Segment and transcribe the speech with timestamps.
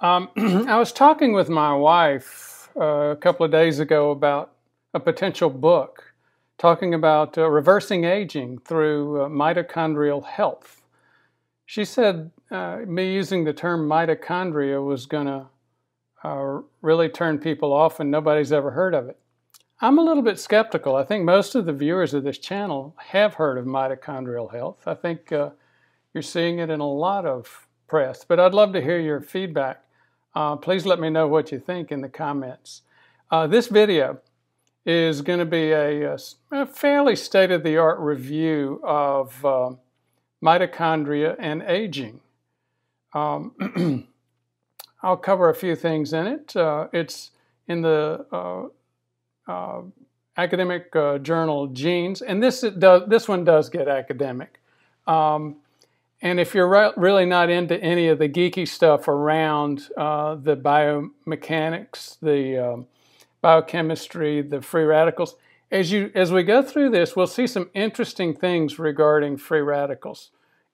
[0.00, 4.52] Um, I was talking with my wife uh, a couple of days ago about
[4.94, 6.14] a potential book
[6.56, 10.82] talking about uh, reversing aging through uh, mitochondrial health.
[11.66, 15.46] She said uh, me using the term mitochondria was going to
[16.24, 19.18] uh, really turn people off and nobody's ever heard of it.
[19.82, 20.96] I'm a little bit skeptical.
[20.96, 24.86] I think most of the viewers of this channel have heard of mitochondrial health.
[24.86, 25.50] I think uh,
[26.12, 29.82] you're seeing it in a lot of press, but I'd love to hear your feedback.
[30.34, 32.82] Uh, please let me know what you think in the comments.
[33.30, 34.20] Uh, this video
[34.86, 36.16] is going to be a,
[36.52, 39.70] a fairly state-of-the-art review of uh,
[40.42, 42.20] mitochondria and aging.
[43.12, 44.06] Um,
[45.02, 46.54] I'll cover a few things in it.
[46.56, 47.30] Uh, it's
[47.68, 49.82] in the uh, uh,
[50.36, 54.60] academic journal Genes, and this this one does get academic.
[55.06, 55.56] Um,
[56.22, 60.56] and if you're re really not into any of the geeky stuff around uh, the
[60.56, 62.86] biomechanics, the um,
[63.40, 65.36] biochemistry, the free radicals,
[65.70, 70.30] as you as we go through this, we'll see some interesting things regarding free radicals.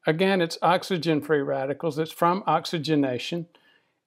[0.07, 1.98] Again, it's oxygen free radicals.
[1.98, 3.47] It's from oxygenation.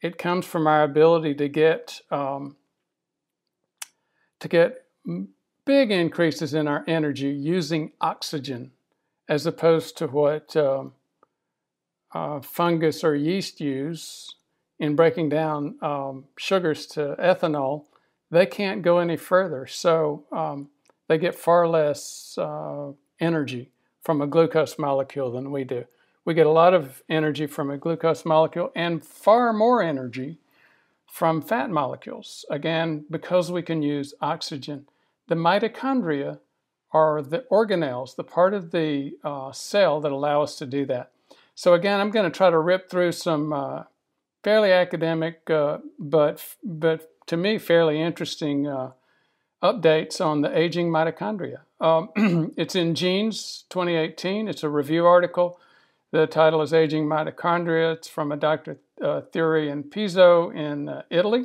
[0.02, 2.58] It comes from our ability to get um,
[4.39, 4.85] to get
[5.66, 8.72] big increases in our energy using oxygen
[9.28, 10.94] as opposed to what um,
[12.13, 14.35] uh, fungus or yeast use
[14.79, 17.85] in breaking down um, sugars to ethanol,
[18.31, 19.67] they can't go any further.
[19.67, 20.69] So um,
[21.07, 25.85] they get far less uh, energy from a glucose molecule than we do.
[26.25, 30.38] We get a lot of energy from a glucose molecule and far more energy
[31.07, 32.45] from fat molecules.
[32.49, 34.88] Again, because we can use oxygen.
[35.27, 36.39] The mitochondria
[36.91, 41.11] are the organelles, the part of the uh, cell that allow us to do that.
[41.59, 43.83] So again, I'm going to try to rip through some uh,
[44.45, 48.91] fairly academic, uh, but but to me fairly interesting uh,
[49.61, 51.59] updates on the aging mitochondria.
[51.81, 52.11] Um,
[52.56, 54.47] it's in Genes 2018.
[54.47, 55.59] It's a review article.
[56.11, 57.95] The title is Aging Mitochondria.
[57.95, 61.44] It's from a Dr uh, Theurey and Pizzo in uh, Italy.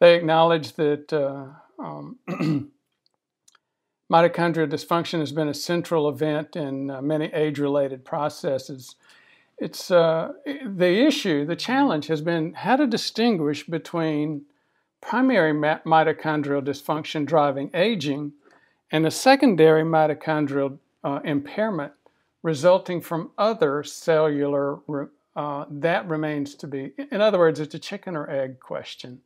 [0.00, 1.46] They acknowledge that uh,
[1.78, 2.18] um,
[4.12, 8.96] mitochondrial dysfunction has been a central event in many age-related processes.
[9.60, 10.32] It's uh,
[10.64, 14.46] the issue, the challenge has been how to distinguish between
[15.02, 18.32] primary mitochondrial dysfunction driving aging
[18.90, 21.92] and a secondary mitochondrial uh, impairment
[22.42, 24.78] resulting from other cellular
[25.36, 26.92] uh, that remains to be.
[27.12, 29.20] In other words, it's a chicken or egg question.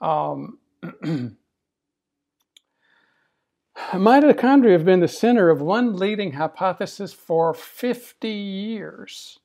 [0.00, 0.58] Um,
[3.92, 9.38] mitochondria have been the center of one leading hypothesis for 50 years.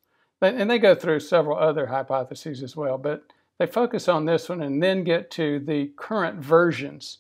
[0.54, 3.24] And they go through several other hypotheses as well, but
[3.58, 7.20] they focus on this one and then get to the current versions.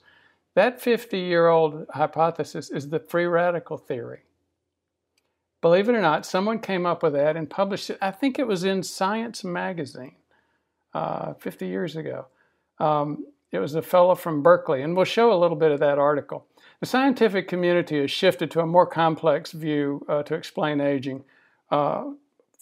[0.55, 4.21] That 50 year old hypothesis is the free radical theory.
[5.61, 7.97] Believe it or not, someone came up with that and published it.
[8.01, 10.15] I think it was in Science Magazine
[10.93, 12.27] uh, 50 years ago.
[12.79, 15.97] Um, it was a fellow from Berkeley, and we'll show a little bit of that
[15.97, 16.45] article.
[16.81, 21.23] The scientific community has shifted to a more complex view uh, to explain aging
[21.71, 22.05] uh,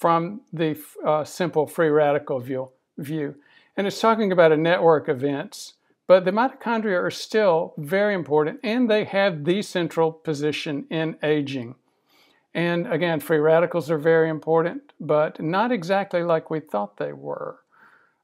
[0.04, 3.34] from the uh, simple free radical view, view.
[3.78, 5.76] And it's talking about a network of events,
[6.08, 11.76] but the mitochondria are still very important, and they have the central position in aging.
[12.54, 17.60] And again, free radicals are very important, but not exactly like we thought they were.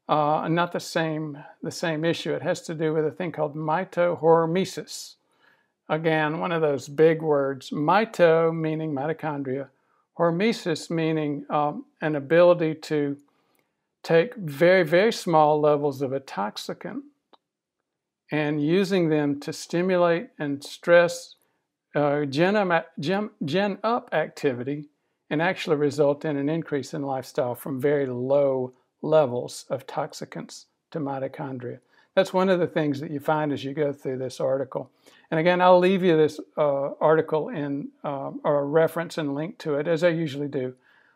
[0.10, 2.34] Uh, not the same, the same issue.
[2.34, 5.16] It has to do with a thing called mitohormesis.
[5.88, 7.70] Again, one of those big words.
[7.70, 9.70] Mito meaning mitochondria,
[10.20, 13.18] hormesis meaning um, an ability to
[14.04, 17.02] take very, very small levels of a toxicant
[18.32, 21.36] and using them to stimulate and stress
[21.96, 24.86] uh, gen, gen, gen up activity
[25.30, 31.00] and actually result in an increase in lifestyle from very low levels of toxicants to
[31.00, 31.80] mitochondria.
[32.16, 34.92] That's one of the things that you find as you go through this article.
[35.32, 39.58] And again, I'll leave you this uh, article in uh, or a reference and link
[39.60, 40.74] to it, as I usually do,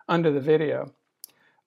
[0.08, 0.92] under the video.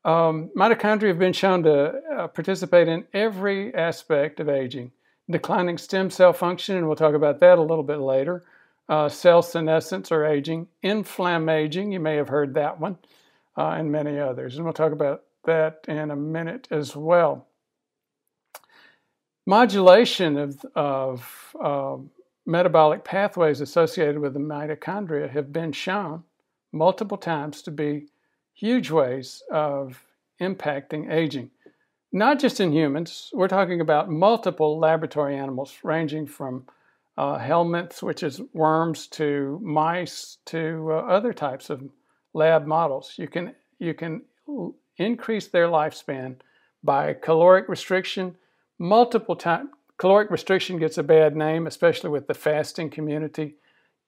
[0.05, 4.93] Um, mitochondria have been shown to uh, participate in every aspect of aging.
[5.29, 8.45] Declining stem cell function, and we'll talk about that a little bit later
[8.89, 12.99] uh, cell senescence or aging, inflammaging, you may have heard that one,
[13.57, 14.57] uh, and many others.
[14.57, 17.47] And we'll talk about that in a minute as well.
[19.47, 21.97] Modulation of, of uh,
[22.47, 26.23] metabolic pathways associated with the mitochondria have been shown
[26.73, 28.07] multiple times to be
[28.55, 30.05] huge ways of
[30.41, 31.51] impacting aging.
[32.13, 36.65] not just in humans, we're talking about multiple laboratory animals ranging from
[37.19, 41.83] uh, helminths, which is worms, to mice, to uh, other types of
[42.33, 43.15] lab models.
[43.17, 44.23] You can, you can
[44.97, 46.37] increase their lifespan
[46.85, 48.37] by caloric restriction
[48.79, 49.71] multiple times.
[49.99, 53.55] Caloric restriction gets a bad name, especially with the fasting community.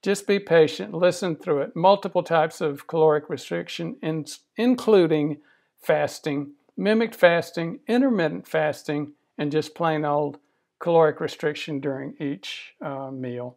[0.03, 1.75] Just be patient, listen through it.
[1.75, 4.27] Multiple types of caloric restriction, in,
[4.57, 5.39] including
[5.81, 10.39] fasting, mimicked fasting, intermittent fasting, and just plain old
[10.79, 13.57] caloric restriction during each uh, meal.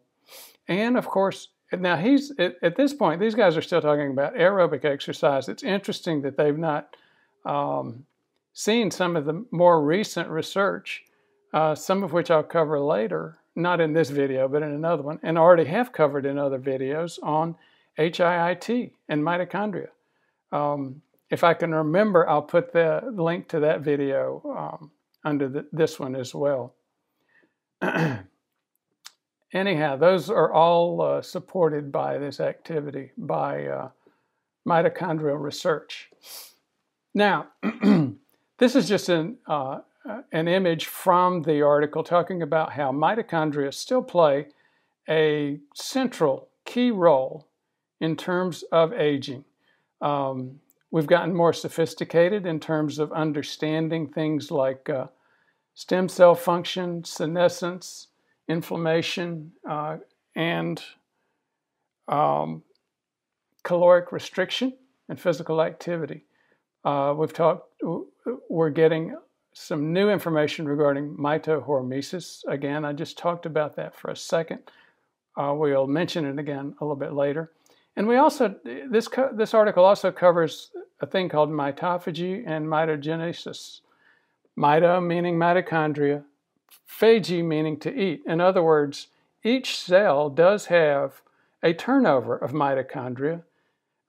[0.68, 4.34] And of course, now he's at, at, this point, these guys are still talking about
[4.34, 5.48] aerobic exercise.
[5.48, 6.96] It's interesting that they've not
[7.44, 8.04] um,
[8.52, 11.04] seen some of the more recent research,
[11.52, 15.18] uh, some of which I'll cover later, not in this video, but in another one,
[15.22, 17.56] and already have covered in other videos on
[17.98, 19.88] HIIT and mitochondria.
[20.50, 24.90] Um, if I can remember, I'll put the link to that video um,
[25.24, 26.74] under the, this one as well.
[29.52, 33.88] Anyhow, those are all uh, supported by this activity, by uh,
[34.66, 36.10] mitochondrial research.
[37.14, 37.48] Now,
[38.58, 39.80] this is just an, uh,
[40.32, 44.46] an image from the article talking about how mitochondria still play
[45.08, 47.46] a central key role
[48.00, 49.44] in terms of aging.
[50.00, 50.60] Um,
[50.90, 55.06] we've gotten more sophisticated in terms of understanding things like uh,
[55.74, 58.08] stem cell function, senescence,
[58.48, 59.98] inflammation, uh,
[60.34, 60.82] and
[62.08, 62.62] um,
[63.62, 64.72] caloric restriction
[65.08, 66.24] and physical activity.
[66.84, 67.70] Uh, we've talked,
[68.48, 69.14] we're getting
[69.52, 72.42] some new information regarding mitohormesis.
[72.48, 74.60] Again, I just talked about that for a second.
[75.36, 77.52] Uh, we'll mention it again a little bit later.
[77.96, 80.70] And we also, this, this article also covers
[81.00, 83.80] a thing called mitophagy and mitogenesis.
[84.58, 86.24] Mito meaning mitochondria,
[86.88, 88.22] phagy meaning to eat.
[88.26, 89.08] In other words,
[89.42, 91.22] each cell does have
[91.62, 93.42] a turnover of mitochondria.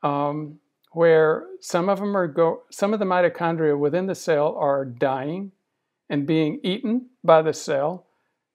[0.01, 0.59] Um,
[0.93, 5.51] where some of them are go, some of the mitochondria within the cell are dying
[6.09, 8.05] and being eaten by the cell,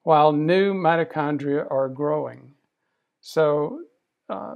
[0.05, 2.53] while new mitochondria are growing.
[3.21, 3.81] So
[4.29, 4.55] uh,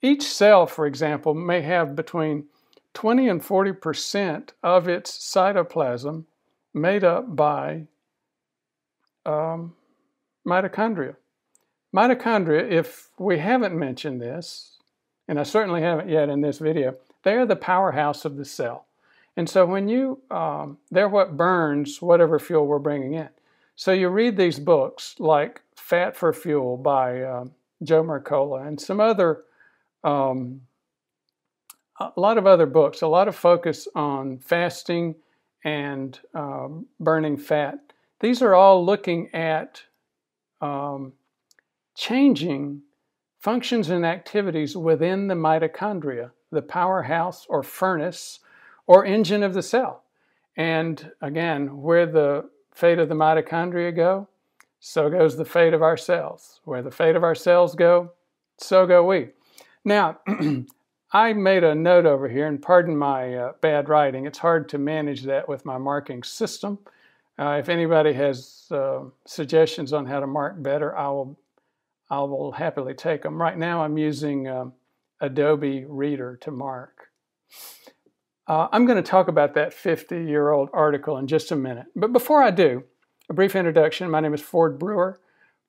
[0.00, 2.46] each cell, for example, may have between
[2.94, 6.24] 20 and 40 percent of its cytoplasm
[6.74, 7.86] made up by
[9.26, 9.74] um,
[10.46, 11.16] mitochondria.
[11.94, 14.71] Mitochondria, if we haven't mentioned this,
[15.28, 18.86] and I certainly haven't yet in this video, they are the powerhouse of the cell.
[19.36, 23.28] And so when you, um, they're what burns whatever fuel we're bringing in.
[23.76, 27.44] So you read these books like Fat for Fuel by uh,
[27.82, 29.42] Joe Mercola and some other,
[30.04, 30.62] um,
[31.98, 35.14] a lot of other books, a lot of focus on fasting
[35.64, 37.78] and um, burning fat.
[38.20, 39.82] These are all looking at
[40.60, 41.12] um,
[41.96, 42.82] changing
[43.42, 48.38] functions and activities within the mitochondria, the powerhouse or furnace
[48.86, 50.04] or engine of the cell.
[50.56, 54.28] And again, where the fate of the mitochondria go,
[54.78, 56.60] so goes the fate of our cells.
[56.64, 58.12] Where the fate of our cells go,
[58.58, 59.30] so go we.
[59.84, 60.20] Now,
[61.12, 64.24] I made a note over here, and pardon my uh, bad writing.
[64.24, 66.78] It's hard to manage that with my marking system.
[67.38, 71.36] Uh, if anybody has uh, suggestions on how to mark better, I will
[72.12, 73.40] I will happily take them.
[73.40, 74.66] Right now, I'm using uh,
[75.22, 77.08] Adobe Reader to mark.
[78.46, 81.86] Uh, I'm going to talk about that 50 year old article in just a minute.
[81.96, 82.84] But before I do,
[83.30, 84.10] a brief introduction.
[84.10, 85.18] My name is Ford Brewer,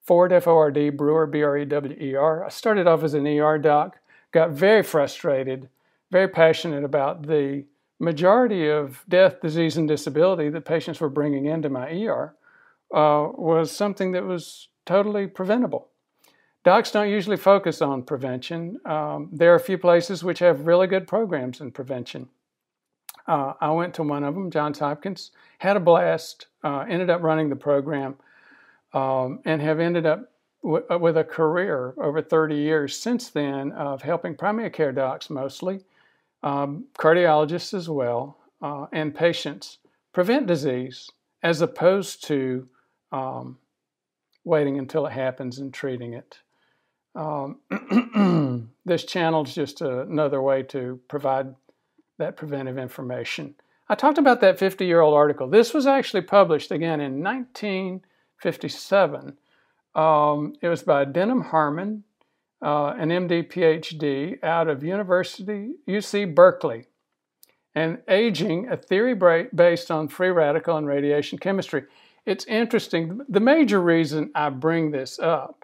[0.02, 2.44] Ford, F O R D, Brewer, B R E W E R.
[2.44, 4.00] I started off as an ER doc,
[4.34, 5.70] got very frustrated,
[6.12, 7.64] very passionate about the
[8.02, 12.36] majority of death, disease, and disability that patients were bringing into my ER
[12.94, 15.88] uh, was something that was totally preventable.
[16.64, 18.80] Docs don't usually focus on prevention.
[18.86, 22.30] Um, there are a few places which have really good programs in prevention.
[23.28, 27.22] Uh, I went to one of them, Johns Hopkins, had a blast, uh, ended up
[27.22, 28.16] running the program,
[28.94, 33.72] um, and have ended up w- uh, with a career over 30 years since then
[33.74, 35.82] of helping primary care docs mostly,
[36.44, 39.80] um, cardiologists as well, uh, and patients
[40.14, 41.10] prevent disease
[41.44, 42.68] as opposed to
[43.12, 43.58] um,
[44.46, 46.40] waiting until it happens and treating it.
[47.16, 51.54] Um, this channel is just another way to provide
[52.18, 53.56] that preventive information.
[53.90, 55.50] I talked about that 50 year old article.
[55.50, 59.38] This was actually published again in 1957.
[59.96, 62.04] Um, it was by Denham Harman,
[62.62, 66.88] uh, an MD PhD out of University UC Berkeley.
[67.76, 69.16] and aging, a theory
[69.54, 71.84] based on free radical and radiation chemistry.
[72.26, 73.22] It's interesting.
[73.30, 75.63] The major reason I bring this up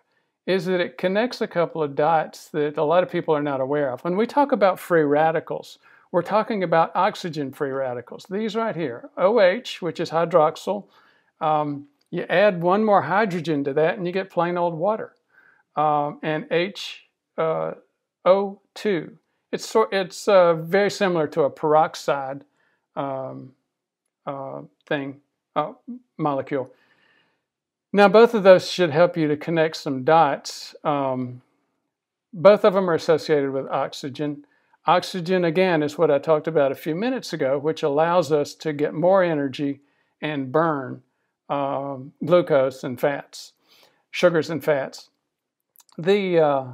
[0.50, 3.62] is that it connects a couple of dots that a lot of people are not
[3.62, 4.04] aware of.
[4.04, 5.78] When we talk about free radicals,
[6.12, 8.26] we're talking about oxygen free radicals.
[8.28, 10.88] These right here, OH, which is hydroxyl.
[11.40, 15.14] Um, you add one more hydrogen to that and you get plain old water.
[15.76, 17.04] Um, and H,
[17.38, 17.74] uh,
[18.26, 19.18] O2.
[19.52, 22.44] It's, so, it's uh, very similar to a peroxide
[22.96, 23.54] um,
[24.26, 25.22] uh, thing,
[25.56, 25.74] uh,
[26.18, 26.74] molecule.
[27.92, 30.76] Now, both of those should help you to connect some dots.
[30.84, 31.42] Um,
[32.32, 34.46] both of them are associated with oxygen.
[34.86, 38.74] Oxygen, again, is what I talked about a few minutes ago, which allows us to
[38.74, 39.82] get more energy
[40.22, 41.02] and burn
[41.50, 43.54] um, glucose and fats,
[44.12, 45.10] sugars and fats.
[45.98, 46.66] The, uh,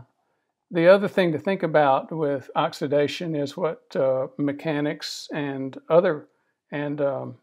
[0.70, 6.28] the other thing to think about with oxidation is what uh, mechanics and other
[6.72, 7.38] and um,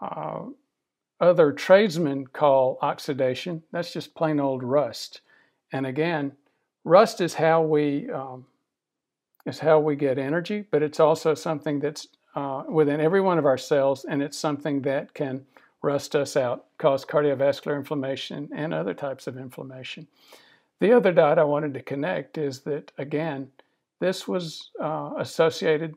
[0.00, 0.44] uh,
[1.20, 3.62] other tradesmen call oxidation.
[3.72, 5.20] That's just plain old rust.
[5.72, 6.32] And again,
[6.84, 8.46] rust is how we um,
[9.46, 13.46] is how we get energy, but it's also something that's uh, within every one of
[13.46, 15.44] our cells, and it's something that can
[15.82, 20.06] rust us out, cause cardiovascular inflammation and other types of inflammation.
[20.80, 23.48] The other dot I wanted to connect is that, again,
[24.00, 25.94] this was uh, associated,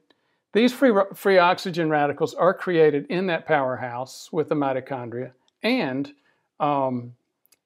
[0.54, 5.32] these free, free oxygen radicals are created in that powerhouse with the mitochondria,
[5.64, 6.14] and
[6.60, 7.14] um,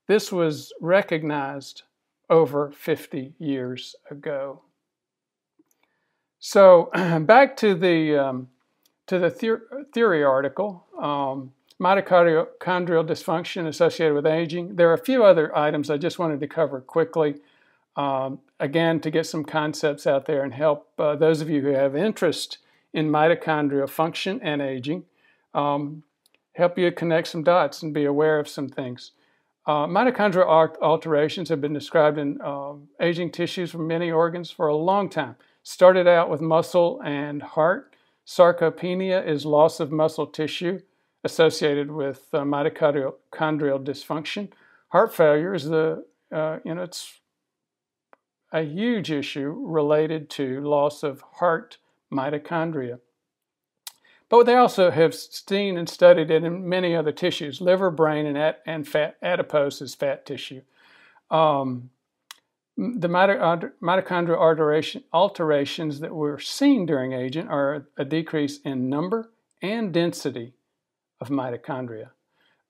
[0.08, 1.84] this was recognized
[2.30, 4.62] over 50 years ago.
[6.39, 8.50] So back to the um,
[9.08, 9.30] to the
[9.94, 10.86] theory article.
[11.00, 12.48] Um, mitochondrial
[13.06, 14.75] dysfunction associated with aging.
[14.75, 17.36] There are a few other items I just wanted to cover quickly.
[17.96, 21.70] Um, again, to get some concepts out there and help uh, those of you who
[21.70, 22.60] have interest
[22.96, 25.04] in mitochondrial function and aging,
[25.54, 26.02] um,
[26.54, 29.12] help you connect some dots and be aware of some things.
[29.68, 30.48] Uh, mitochondrial
[30.82, 35.36] alterations have been described in uh, aging tissues from many organs for a long time.
[35.64, 37.94] Started out with muscle and heart.
[38.25, 40.80] Sarcopenia is loss of muscle tissue
[41.25, 44.50] associated with uh, mitochondrial dysfunction.
[44.90, 47.20] Heart failure is the, uh, you know, it's
[48.54, 51.78] a huge issue related to loss of heart
[52.12, 53.00] mitochondria.
[54.29, 58.38] But they also have seen and studied it in many other tissues, liver, brain, and,
[58.38, 60.62] at, and fat, adipose is fat tissue.
[61.29, 61.91] Um,
[62.77, 69.31] the mitochondrial alterations that we're seeing during aging are a decrease in number
[69.62, 70.53] and density
[71.21, 72.09] of mitochondria,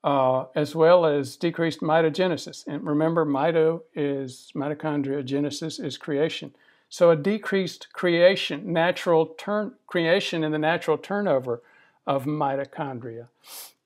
[0.03, 2.67] uh, as well as decreased mitogenesis.
[2.67, 6.53] And remember, mito is mitochondria, genesis is creation.
[6.95, 11.61] So a decreased creation, natural turn creation in the natural turnover
[12.07, 13.27] of mitochondria.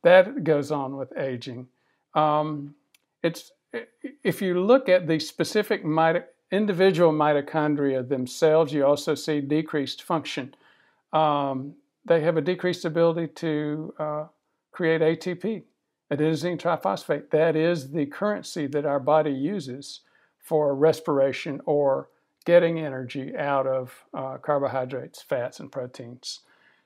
[0.04, 1.70] That goes on with aging.
[2.14, 2.76] Um,
[3.24, 3.52] it's
[4.24, 5.82] if you look at the specific
[6.52, 10.54] individual mitochondria themselves, you also see decreased function.
[11.12, 11.74] Um,
[12.06, 14.26] they have a decreased ability to uh,
[14.72, 15.64] create ATP,
[16.14, 17.32] adenosine triphosphate.
[17.32, 20.02] That is the currency that our body uses
[20.38, 22.10] for respiration or
[22.50, 26.40] getting energy out of uh, carbohydrates, fats, and proteins.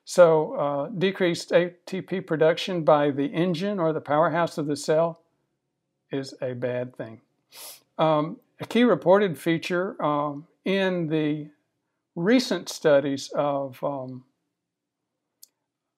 [0.03, 5.21] So, uh, decreased ATP production by the engine or the powerhouse of the cell
[6.11, 7.21] is a bad thing.
[7.97, 11.47] Um, a key reported feature um, in the
[12.13, 14.25] recent studies of um,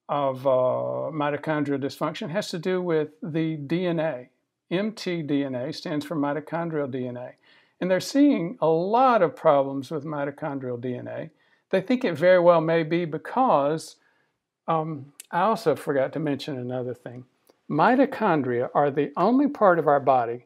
[0.08, 4.28] of uh, mitochondrial dysfunction has to do with the DNA.
[4.72, 7.32] mtDNA stands for mitochondrial DNA.
[7.80, 11.32] And they're seeing a lot of problems with mitochondrial DNA.
[11.72, 13.98] They think it very well may be because
[14.68, 17.26] um, I also forgot to mention another thing.
[17.70, 20.46] Mitochondria are the only part of our body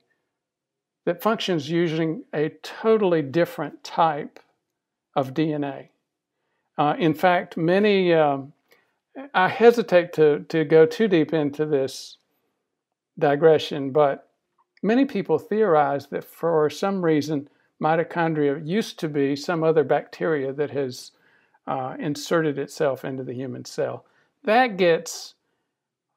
[1.05, 4.39] that functions using a totally different type
[5.15, 5.89] of DNA.
[6.77, 8.53] Uh, in fact, many um,
[9.33, 12.17] I hesitate to, to go too deep into this
[13.17, 14.28] digression, but
[14.81, 17.49] many people theorize that for some reason
[17.81, 21.11] mitochondria used to be some other bacteria that has
[21.67, 24.05] uh, inserted itself into the human cell.
[24.43, 25.35] That gets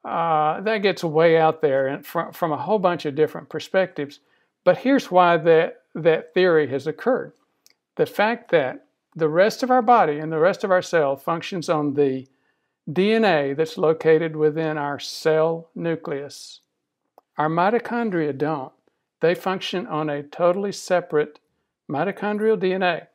[0.03, 4.19] uh, that gets way out there and from, from a whole bunch of different perspectives.
[4.65, 7.31] But here's why that, that theory has occurred.
[7.95, 11.69] The fact that the rest of our body and the rest of our cell functions
[11.69, 12.27] on the
[12.89, 16.59] DNA that's located within our cell nucleus.
[17.37, 18.73] Our mitochondria don't.
[19.21, 21.39] They function on a totally separate
[21.89, 23.07] mitochondrial DNA.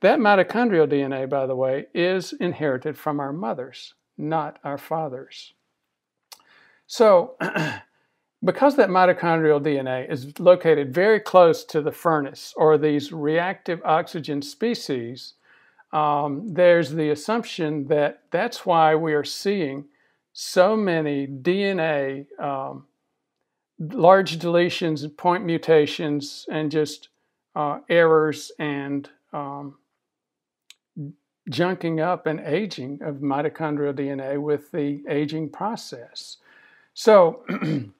[0.00, 5.54] That mitochondrial DNA, by the way, is inherited from our mothers, not our fathers.
[6.86, 7.36] So,
[8.44, 14.40] because that mitochondrial DNA is located very close to the furnace or these reactive oxygen
[14.42, 15.34] species,
[15.92, 19.86] um, there's the assumption that that's why we are seeing
[20.32, 22.84] so many DNA um,
[23.78, 27.08] large deletions, and point mutations, and just
[27.54, 29.76] uh, errors and um,
[31.50, 36.38] junking up and aging of mitochondrial DNA with the aging process.
[36.94, 37.44] So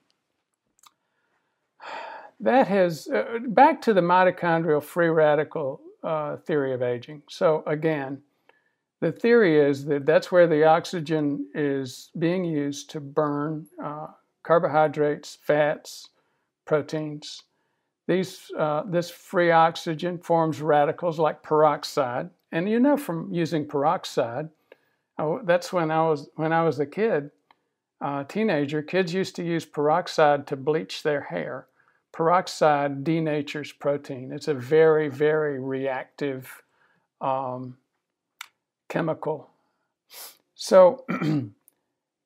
[2.39, 7.23] that has, uh, back to the mitochondrial free radical uh, theory of aging.
[7.29, 8.21] So again,
[8.99, 14.07] the theory is that that's where the oxygen is being used to burn uh,
[14.47, 16.07] carbohydrates, fats,
[16.65, 17.43] proteins.
[18.07, 22.29] These, uh, this free oxygen forms radicals like peroxide.
[22.53, 24.47] And you know from using peroxide,
[25.19, 27.31] uh, that's when I was, when I was a kid,
[27.99, 31.67] uh, teenager, kids used to use peroxide to bleach their hair.
[32.13, 34.31] Peroxide denatures protein.
[34.31, 36.63] It's a very, very reactive
[37.19, 37.75] um,
[38.87, 39.49] chemical.
[40.55, 41.05] So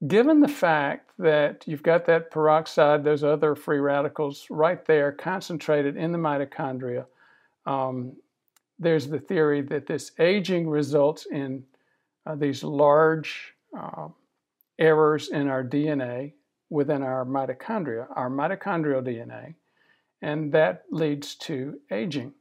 [0.08, 5.98] given the fact that you've got that peroxide, those other free radicals right there concentrated
[5.98, 7.06] in the mitochondria,
[7.66, 8.14] um,
[8.80, 11.64] there's the theory that this aging results in
[12.26, 14.08] uh, these large uh,
[14.80, 16.34] errors in our DNA
[16.70, 19.54] within our mitochondria, our mitochondrial DNA,
[20.22, 22.34] and that leads to aging.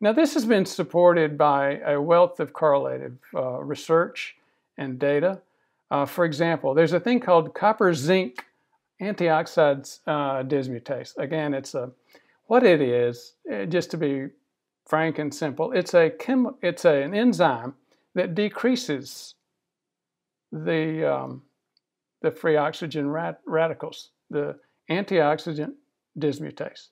[0.00, 4.36] Now, this has been supported by a wealth of correlative uh, research
[4.76, 5.40] and data.
[5.94, 8.44] Uh, for example, there's a thing called copper zinc
[9.00, 11.16] antioxide uh, dismutase.
[11.18, 11.92] Again, it's a
[12.46, 13.34] what it is.
[13.48, 14.26] Eh, just to be
[14.88, 17.74] frank and simple, it's a chem, it's a, an enzyme
[18.16, 19.36] that decreases
[20.50, 21.42] the um,
[22.22, 24.58] the free oxygen rad- radicals, the
[24.90, 25.74] antioxidant
[26.18, 26.88] dismutase.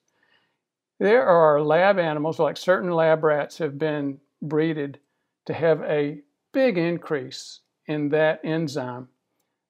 [1.01, 4.99] There are lab animals, like certain lab rats, have been breeded
[5.47, 6.21] to have a
[6.53, 9.09] big increase in that enzyme,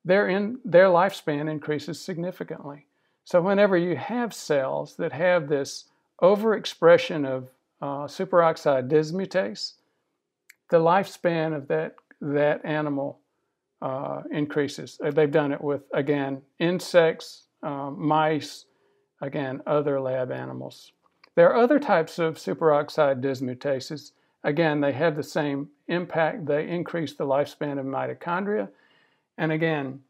[0.05, 2.85] their, in, their lifespan increases significantly.
[3.25, 5.85] So, whenever you have cells that have this
[6.21, 7.49] overexpression of
[7.81, 9.73] uh, superoxide dismutase,
[10.69, 13.19] the lifespan of that, that animal
[13.81, 14.99] uh, increases.
[15.03, 18.65] Uh, they've done it with, again, insects, um, mice,
[19.21, 20.93] again, other lab animals.
[21.35, 24.11] There are other types of superoxide dismutases
[24.43, 26.45] Again, they have the same impact.
[26.45, 28.69] They increase the lifespan of mitochondria.
[29.37, 30.01] And again,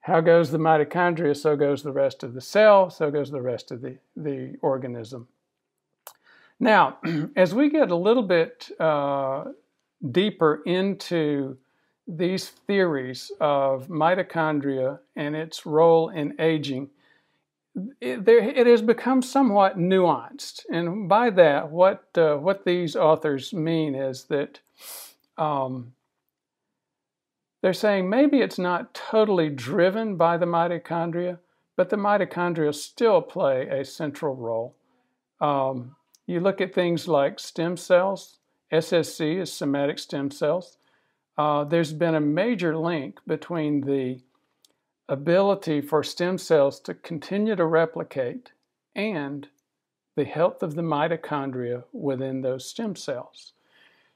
[0.00, 3.70] how goes the mitochondria, so goes the rest of the cell, so goes the rest
[3.70, 5.28] of the, the organism.
[6.60, 6.98] Now,
[7.36, 9.44] as we get a little bit uh,
[10.10, 11.56] deeper into
[12.06, 16.90] these theories of mitochondria and its role in aging,
[18.00, 20.64] it, there, it has become somewhat nuanced.
[20.70, 24.60] And by that, what, uh, what these authors mean is that
[25.36, 25.92] um,
[27.62, 31.38] they're saying maybe it's not totally driven by the mitochondria,
[31.76, 34.76] but the mitochondria still play a central role.
[35.40, 38.38] Um, you look at things like stem cells,
[38.72, 40.78] SSC is somatic stem cells.
[41.36, 44.20] Uh, there's been a major link between the
[45.08, 48.52] ability for stem cells to continue to replicate
[48.94, 49.48] and
[50.16, 53.52] the health of the mitochondria within those stem cells.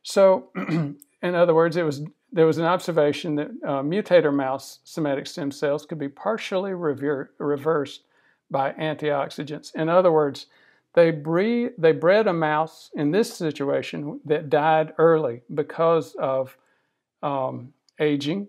[0.03, 5.27] So, in other words, it was there was an observation that uh, mutator mouse somatic
[5.27, 8.03] stem cells could be partially rever- reversed
[8.51, 9.75] by antioxidants.
[9.75, 10.47] In other words,
[10.95, 16.57] they, breed, they bred a mouse in this situation that died early because of
[17.23, 18.49] um, aging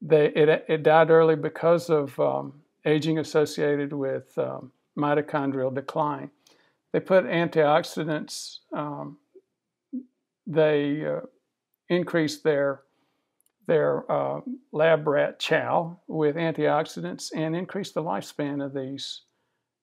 [0.00, 6.30] they, it, it died early because of um, aging associated with um, mitochondrial decline.
[6.92, 9.18] They put antioxidants, um,
[10.46, 11.20] they uh,
[11.88, 12.80] increased their,
[13.66, 14.40] their uh,
[14.72, 19.22] lab rat chow with antioxidants and increased the lifespan of these,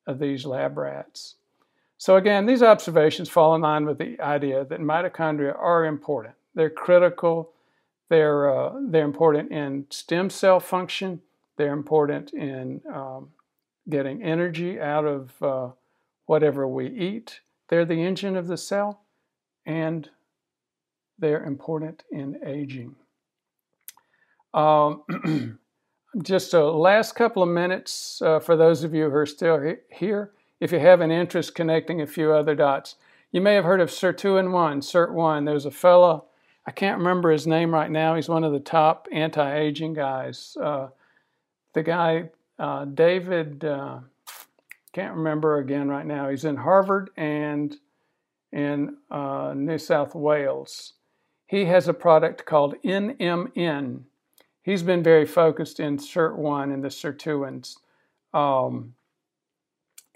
[0.06, 1.36] of these lab rats.
[2.00, 6.36] So, again, these observations fall in line with the idea that mitochondria are important.
[6.54, 7.54] They're critical
[8.10, 11.22] they're, uh, they're important in stem cell function.
[11.58, 13.30] They're important in um,
[13.90, 15.70] getting energy out of uh,
[16.26, 17.42] whatever we eat.
[17.70, 19.02] They're the engine of the cell,
[19.66, 20.10] and
[21.20, 22.96] they're important in aging.
[24.54, 25.04] Um,
[26.24, 29.96] just a last couple of minutes uh, for those of you who are still he-
[29.96, 30.32] here.
[30.60, 32.96] If you have an interest connecting a few other dots,
[33.32, 35.46] You may have heard of Sirtuin-1, SIRT1.
[35.46, 36.24] There's a fella,
[36.68, 38.16] I can't remember his name right now.
[38.16, 40.58] He's one of the top anti-aging guys.
[40.62, 40.90] Uh,
[41.74, 44.00] the guy, uh, David, uh,
[44.92, 46.30] can't remember again right now.
[46.30, 47.78] He's in Harvard and
[48.52, 50.94] in uh, New South Wales.
[51.46, 54.02] He has a product called NMN.
[54.62, 57.78] He's been very focused in SIRT1 and the sirtuins.
[58.34, 58.94] Um,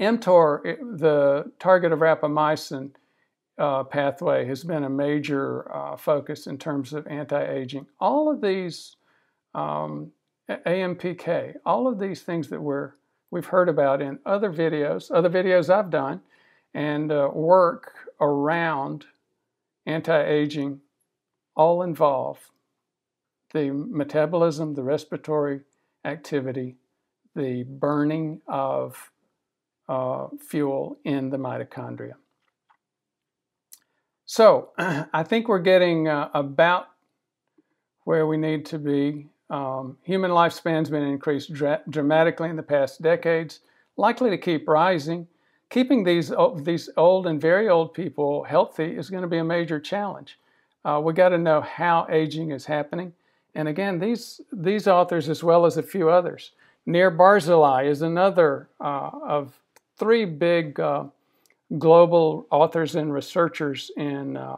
[0.01, 2.91] mTOR, the target of rapamycin
[3.61, 7.85] uh, pathway, has been a major uh, focus in terms of anti-aging.
[7.99, 8.95] All of these,
[9.53, 10.11] um,
[10.49, 12.93] AMPK, all of these things that we're,
[13.29, 16.21] we've heard about in other videos, other videos I've done,
[16.73, 19.05] and uh, work around
[19.85, 20.81] anti-aging
[21.55, 22.39] all involve
[23.53, 25.59] the metabolism, the respiratory
[26.03, 26.77] activity,
[27.35, 29.11] the burning of
[29.87, 32.13] uh, fuel in the mitochondria.
[34.31, 36.87] So I think we're getting uh, about
[38.05, 39.27] where we need to be.
[39.49, 43.59] Um, human lifespan's been increased dra dramatically in the past decades,
[43.97, 45.27] likely to keep rising.
[45.69, 49.81] Keeping these, these old and very old people healthy is going to be a major
[49.81, 50.39] challenge.
[50.85, 53.11] Uh, we got to know how aging is happening.
[53.53, 56.51] And again, these, these authors, as well as a few others,
[56.85, 59.59] Nir Barzilai is another uh, of
[59.97, 61.03] three big uh,
[61.77, 64.57] global authors and researchers in uh,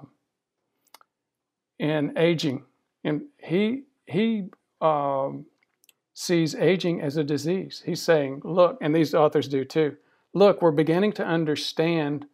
[1.80, 2.64] in aging,
[3.04, 4.50] and he he
[4.82, 5.46] um,
[6.14, 7.82] sees aging as a disease.
[7.86, 9.98] He's saying, look, and these authors do too.
[10.34, 12.26] Look, we're beginning to understand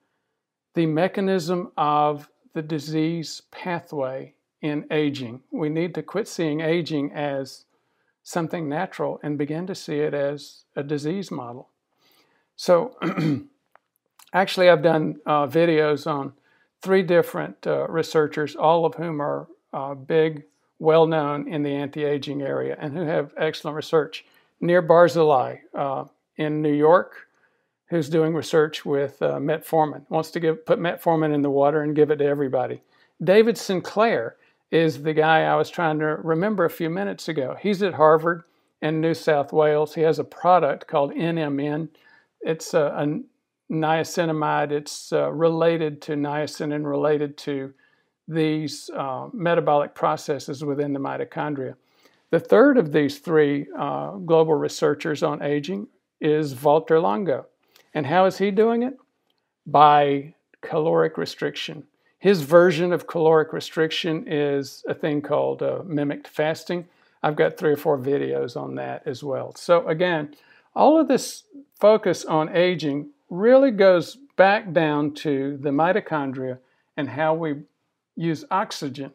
[0.73, 5.41] the mechanism of the disease pathway in aging.
[5.51, 7.65] We need to quit seeing aging as
[8.23, 11.69] something natural and begin to see it as a disease model.
[12.55, 12.95] So,
[14.33, 16.33] actually, I've done uh, videos on
[16.81, 20.43] three different uh, researchers, all of whom are uh, big,
[20.79, 24.25] well known in the anti aging area and who have excellent research.
[24.61, 26.05] Nir Barzilai uh,
[26.37, 27.27] in New York,
[27.89, 31.95] who's doing research with uh, metformin, wants to give, put metformin in the water and
[31.95, 32.81] give it to everybody.
[33.23, 34.35] David Sinclair
[34.71, 37.57] is the guy I was trying to remember a few minutes ago.
[37.59, 38.43] He's at Harvard
[38.81, 39.95] in New South Wales.
[39.95, 41.89] He has a product called NMN.
[42.41, 43.19] It's a, a
[43.71, 44.71] niacinamide.
[44.71, 47.73] It's uh, related to niacin and related to
[48.27, 51.75] these uh, metabolic processes within the mitochondria.
[52.31, 55.87] The third of these three uh, global researchers on aging
[56.21, 57.47] is Walter Longo.
[57.93, 58.97] And how is he doing it?
[59.65, 61.83] By caloric restriction.
[62.19, 66.87] His version of caloric restriction is a thing called uh, mimicked fasting.
[67.23, 69.55] I've got three or four videos on that as well.
[69.55, 70.35] So, again,
[70.75, 71.43] all of this
[71.79, 76.59] focus on aging really goes back down to the mitochondria
[76.97, 77.55] and how we
[78.15, 79.11] use oxygen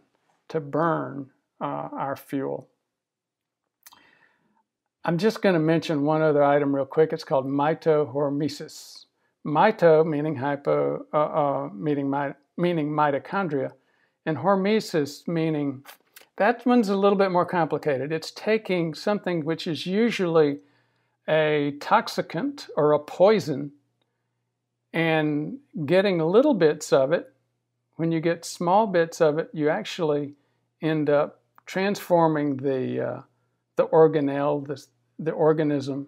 [0.48, 2.68] to burn uh, our fuel.
[5.04, 7.12] I'm just going to mention one other item real quick.
[7.12, 9.06] It's called mitohormesis.
[9.46, 12.10] Mito meaning hypo, uh, uh, meaning
[12.56, 13.72] meaning mitochondria,
[14.24, 15.84] and hormesis meaning
[16.36, 18.10] that one's a little bit more complicated.
[18.10, 20.60] It's taking something which is usually
[21.28, 23.72] a toxicant or a poison
[24.94, 27.32] and getting little bits of it.
[27.96, 30.34] When you get small bits of it, you actually
[30.80, 33.20] end up transforming the, uh,
[33.76, 34.82] the organelle, the,
[35.18, 36.06] the organism,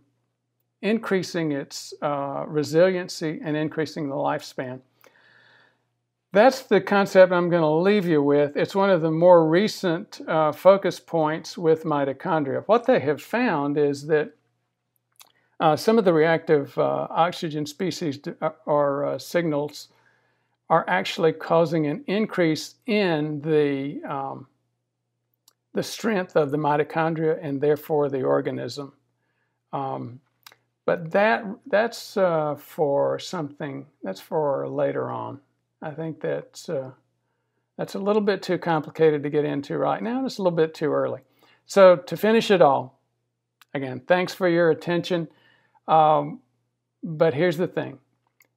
[0.83, 4.81] increasing its uh, resiliency and increasing the lifespan.
[6.33, 8.57] That's the concept I'm going to leave you with.
[8.57, 12.63] It's one of the more recent uh, focus points with mitochondria.
[12.67, 14.36] What they have found is that
[15.61, 19.89] uh, some of the reactive uh, oxygen species uh, or uh, signals
[20.69, 24.47] are actually causing an increase in the, um,
[25.73, 28.93] the strength of the mitochondria and therefore the organism.
[29.73, 30.21] Um,
[30.85, 35.41] but that, that's uh, for something, that's for later on.
[35.83, 36.91] I think that's uh,
[37.77, 40.25] that's a little bit too complicated to get into right now.
[40.25, 41.21] It's a little bit too early.
[41.67, 43.01] So to finish it all,
[43.75, 45.29] again, thanks for your attention.
[45.89, 46.41] Um,
[47.03, 47.99] but here's the thing: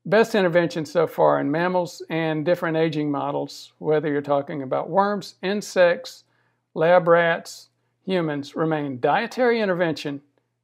[0.05, 5.35] best intervention so far in mammals and different aging models, whether you're talking about worms,
[5.41, 6.23] insects,
[6.73, 7.69] lab rats,
[8.05, 10.21] humans, remain dietary intervention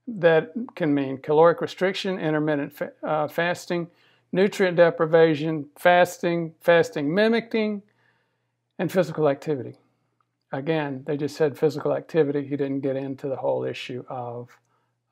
[0.08, 3.88] that can mean caloric restriction, intermittent fa- uh, fasting
[4.36, 7.82] nutrient deprivation, fasting, fasting mimicking,
[8.78, 9.78] and physical activity.
[10.51, 12.45] Again, they just said physical activity.
[12.45, 14.49] He didn't get into the whole issue of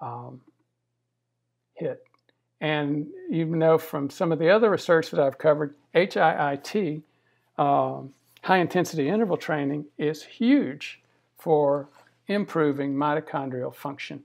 [0.01, 0.41] um,
[1.81, 1.97] HIIT.
[2.61, 7.03] And you know from some of the other research that I've covered, HIIT,
[7.57, 11.01] um, high intensity interval training, is huge
[11.37, 11.89] for
[12.27, 14.23] improving mitochondrial function.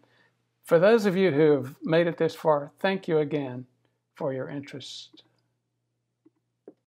[0.64, 3.66] For those of you who have made it this far, thank you again
[4.14, 5.24] for your interest.